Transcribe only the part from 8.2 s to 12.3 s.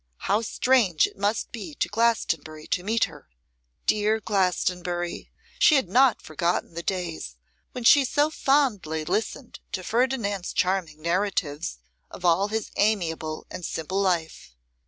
fondly listened to Ferdinand's charming narratives of